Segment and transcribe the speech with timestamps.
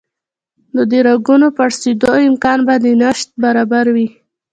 [0.73, 4.07] نو د رګونو پړسېدو امکان به د نشت برابر وي